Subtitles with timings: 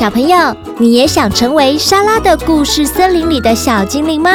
[0.00, 4.30] 小朋友，你也想成为莎拉的故事森林里的小精灵吗？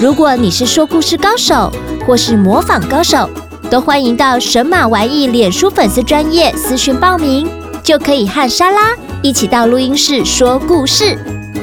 [0.00, 1.70] 如果你是说故事高手，
[2.06, 3.28] 或是模仿高手，
[3.70, 7.46] 都欢迎到神马玩意脸书粉丝专业私讯报名，
[7.82, 11.14] 就可以和莎拉一起到录音室说故事，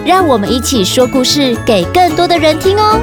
[0.06, 3.02] 让我们一起说故事给更多的人听哦。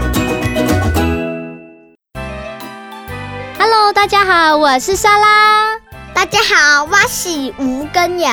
[3.58, 5.76] Hello，大家好，我是莎拉。
[6.14, 8.30] 大家好，我是吴根瑶。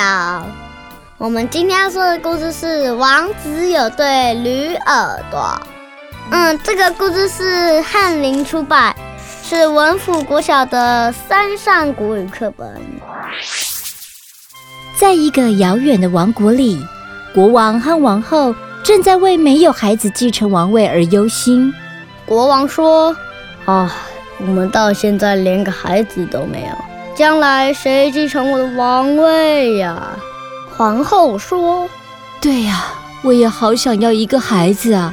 [1.19, 5.39] 我们今天要说的故事是《王子有对驴耳朵》。
[6.29, 8.95] 嗯，这个故事是翰林出版，
[9.41, 12.79] 是文府国小的三上国语课本。
[14.95, 16.79] 在一个遥远的王国里，
[17.33, 21.73] 国王和王后正在为没有孩子继承王位而忧心。
[22.27, 23.17] 国王说
[23.65, 23.91] ：“啊，
[24.37, 30.15] 我们到现在连个孩子都没有，将来谁继承我的王位呀？”
[30.77, 31.89] 皇后说
[32.39, 32.85] ：“对呀，
[33.23, 35.11] 我也好想要一个孩子啊！”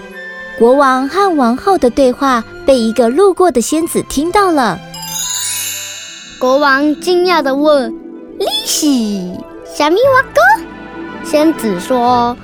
[0.59, 4.79] 国王和王后的对话被一个路过的仙子听到了。
[6.39, 7.91] 国王惊讶地问
[8.39, 9.33] ：“利息
[9.65, 10.65] 小咪娃哥？”
[11.25, 12.37] 仙子说：“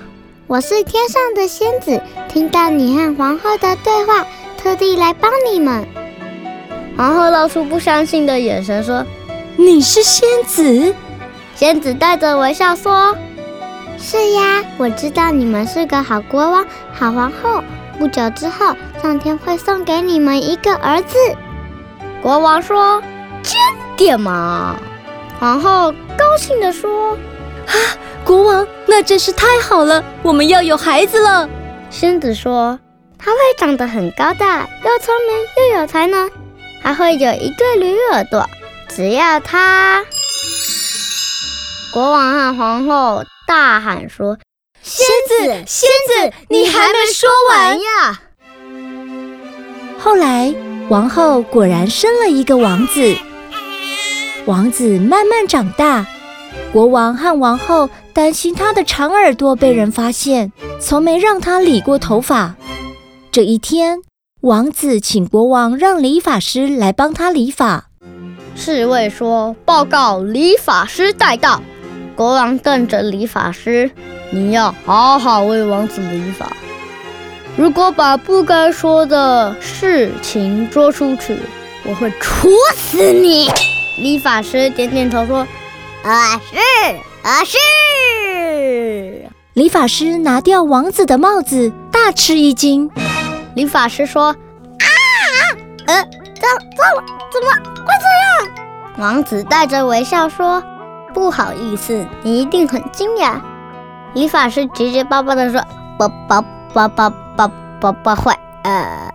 [0.49, 5.87] 我是天上的仙子，听到你和皇后的对话，特地来帮你们。”
[6.97, 9.05] 皇后露出不相信的眼神说
[9.57, 10.95] ：“你是仙子？”
[11.61, 13.15] 仙子带着微笑说
[14.01, 17.63] ：“是呀，我知道你们是个好国王、好皇后。
[17.99, 21.19] 不久之后，上天会送给你们一个儿子。”
[22.23, 23.03] 国王说
[23.45, 23.61] ：“真
[23.99, 24.75] 的吗？”
[25.39, 27.11] 皇后高兴地说
[27.69, 27.75] ：“啊，
[28.25, 30.03] 国王，那真是太好了！
[30.23, 31.47] 我们要有孩子了。”
[31.91, 32.81] 仙子说
[33.23, 36.31] ：“他会长得很高大，又聪明又有才能，
[36.83, 38.49] 还会有一对驴耳朵。
[38.89, 40.03] 只要他……”
[41.93, 44.39] 国王和皇后大喊说
[44.81, 48.21] ：“仙子，仙子，你还没说完呀！”
[49.99, 50.55] 后来，
[50.89, 53.17] 王后果然生了一个王子。
[54.47, 56.07] 王子慢慢长大，
[56.73, 62.55] 国王和王后担心他的长耳朵被人发现，从没让他理过头发。
[63.33, 63.99] 这一天，
[64.43, 67.87] 王子请国王让理发师来帮他理发。
[68.55, 71.61] 侍卫说：“报告，理发师带到。”
[72.21, 73.91] 国王瞪着理发师
[74.31, 76.55] ：“你要好好为王子理发，
[77.57, 81.39] 如果把不该说的事情说出去，
[81.83, 83.51] 我会处死你。”
[83.97, 85.47] 理发师点点头说
[86.05, 86.59] ：“啊，是，
[87.23, 87.57] 啊是。”
[89.55, 92.91] 理发师拿掉王子的帽子，大吃一惊。
[93.55, 94.25] 理发师说
[94.77, 94.87] ：“啊，
[95.87, 97.03] 呃，怎怎么
[97.33, 98.53] 怎么会这样？”
[99.01, 100.63] 王子带着微笑说。
[101.13, 103.41] 不好意思，你一定很惊讶。
[104.15, 105.61] 理发师结结巴巴地说
[105.99, 107.51] ：“不不不不不
[107.81, 108.33] 不不会。”
[108.65, 109.15] 呃，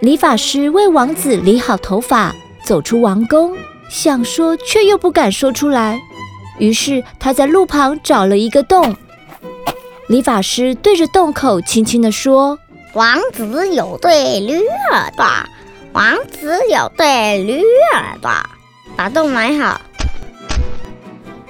[0.00, 2.32] 理发师为王子理好头发，
[2.64, 3.56] 走出王宫，
[3.90, 6.00] 想说却又不敢说出来。
[6.58, 8.96] 于是他在路旁找了一个洞。
[10.08, 12.58] 理发师对着洞口轻轻地说
[12.94, 14.58] ：“王子有对驴
[14.92, 15.26] 耳朵，
[15.92, 17.62] 王子有对驴
[17.94, 18.30] 耳朵。”
[18.96, 19.80] 把洞埋好。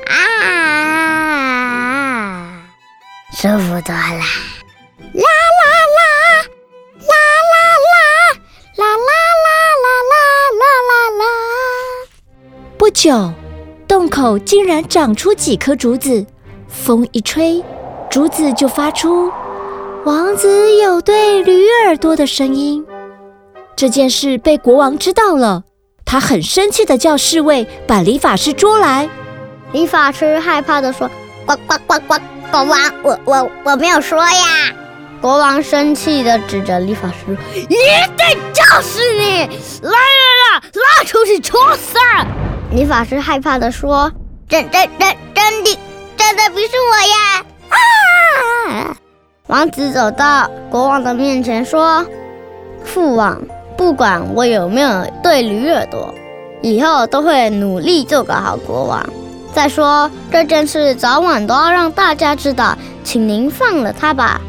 [0.06, 0.42] 啊，
[3.32, 4.22] 舒服多了。
[5.14, 5.62] 啦啦
[5.98, 6.00] 啦，
[6.98, 7.14] 啦
[7.50, 7.54] 啦
[7.88, 7.94] 啦，
[8.76, 9.10] 啦啦
[9.44, 9.48] 啦
[9.82, 10.22] 啦啦
[10.60, 11.22] 啦啦啦。
[12.78, 13.32] 不久，
[13.86, 16.26] 洞口竟然长出几颗竹子，
[16.69, 17.62] 风一吹，
[18.10, 19.30] 竹子就发出
[20.04, 22.86] “王子有对驴耳朵”的声音。
[23.77, 25.65] 这件事被国王知道了。
[26.12, 29.09] 他很生气的叫侍卫把理发师捉来。
[29.72, 31.10] 理发师害怕的说
[31.47, 32.18] ：“呱呱呱呱，
[32.50, 34.70] 国王，我我我没有说呀。”
[35.22, 39.38] 国王生气的指着理发师：“一定就是你！
[39.80, 41.97] 来人啊，拉出去处死！”
[42.76, 44.12] 理发师害怕的说
[44.47, 45.78] ：“真真真真的
[46.15, 47.47] 真的不是我呀！”
[48.84, 48.94] 啊！
[49.47, 52.04] 王子走到国王的面前说
[52.84, 53.41] ：“父王。”
[53.82, 56.14] 不管我有没有对驴耳朵，
[56.62, 59.04] 以后都会努力做个好国王。
[59.52, 64.40] 再说这件事早晚都要让大家知道，请您放了他吧。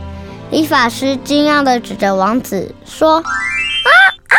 [0.52, 3.90] 理发师惊讶地指着王子说：“啊
[4.30, 4.38] 啊！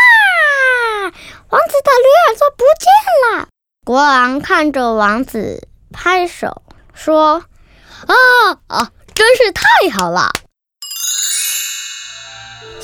[1.50, 3.48] 王子的驴耳朵不见了。
[3.84, 6.62] 国王看着王子，拍手
[6.94, 7.42] 说
[8.06, 8.14] ：“啊
[8.68, 10.30] 啊，真是太好了！”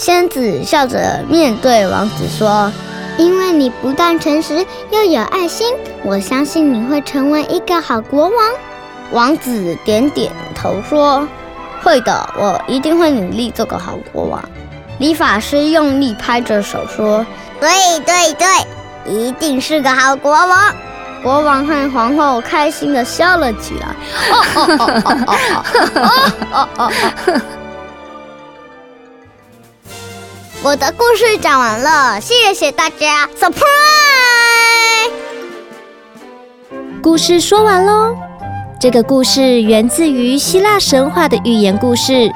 [0.00, 2.73] 仙子笑着面对王子说
[3.19, 8.35] ：“因为你不但诚实又有爱心，我相信你会成为一个好国王。”
[9.12, 11.29] 王子点点头说
[11.85, 14.43] ：“会的，我一定会努力做个好国王。”
[14.99, 17.26] 理发师用力拍着手说
[17.61, 17.69] ：“对
[18.06, 18.46] 对对，
[19.05, 20.75] 一定是个好国王。”
[21.23, 23.88] 国王和皇后开心地笑了起来。
[24.31, 25.37] 哦哦哦哦哦
[25.94, 26.11] 哦
[26.53, 26.93] 哦哦
[27.26, 27.41] 哦！
[30.62, 33.26] 我的故事讲完了，谢谢大家。
[33.34, 33.64] Surprise！
[37.02, 38.14] 故事说完喽。
[38.78, 42.30] 这个故事源自于希腊神话的寓言故事，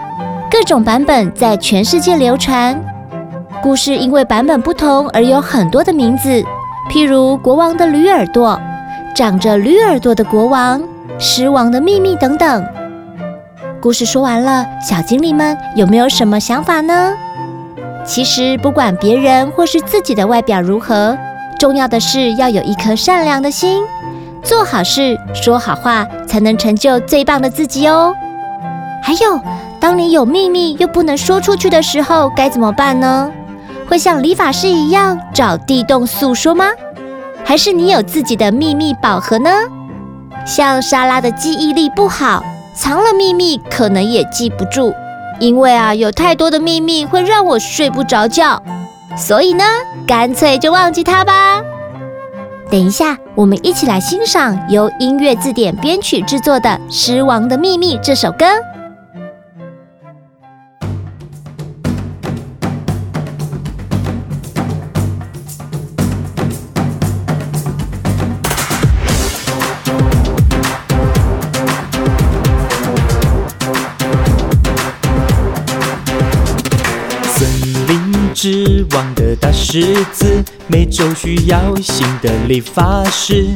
[0.50, 2.82] 各种版本在全世界流传。
[3.62, 6.42] 故事因为版本不同而有很多的名字，
[6.90, 8.58] 譬如国王的驴耳朵、
[9.14, 10.82] 长着驴耳朵的国王、
[11.18, 12.66] 狮王的秘密等等。
[13.82, 17.14] 故事说完了，小精灵们有没有什么想法呢？
[18.04, 21.16] 其实，不管别人或是自己的外表如何，
[21.58, 23.82] 重要的是要有一颗善良的心，
[24.42, 28.14] 做好事、说好话，才能成就最棒的自己哦。
[29.02, 29.40] 还有，
[29.80, 33.30] 当你有秘密又不能说出去的时候，该怎么办呢？
[33.88, 36.66] 会像理发师一样找地洞诉说吗？
[37.42, 39.50] 还是你有自己的秘密宝盒呢？
[40.46, 42.42] 像莎拉的记忆力不好，
[42.74, 44.92] 藏了秘密可能也记不住。
[45.40, 48.62] 因为啊，有太多的秘密会让我睡不着觉，
[49.16, 49.64] 所以呢，
[50.06, 51.60] 干脆就忘记它吧。
[52.70, 58.46] 等一下，我们一起来欣赏由音乐字典编曲制作的《狮王的秘密》这首歌。
[78.94, 83.48] 光的大狮子，每周需要新的理发师。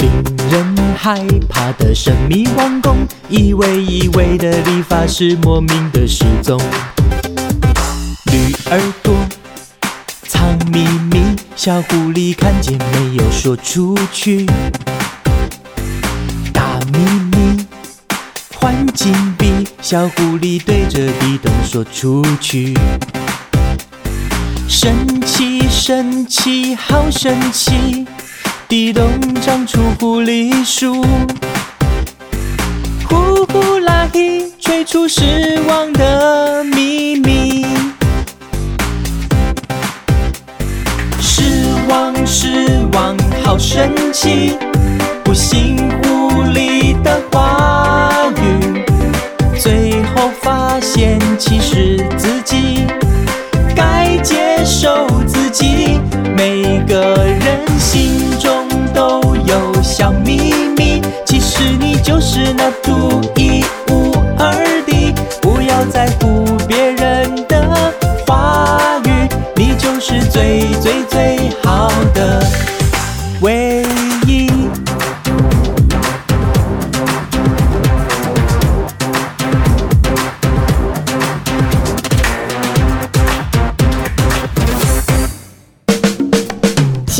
[0.00, 0.10] 令
[0.50, 6.60] 人害怕的神秘王宫，一位一位的理发师莫名的失踪。
[8.32, 9.14] 驴耳朵
[10.24, 14.44] 藏秘密，小狐狸看见没有说出去。
[16.52, 16.98] 大秘
[17.30, 17.64] 密
[18.56, 19.46] 换金币。
[19.82, 22.76] 小狐狸对着地洞说出去
[24.72, 28.06] ：“神奇，神奇，好神奇！
[28.68, 29.04] 地洞
[29.42, 31.04] 长出狐狸树，
[33.04, 37.66] 呼呼啦嘿，吹出失望的秘密。
[41.20, 41.42] 失
[41.88, 44.56] 望失望，好神奇！
[45.24, 48.84] 不信狐狸的话语。”
[49.58, 51.99] 最后发现，其实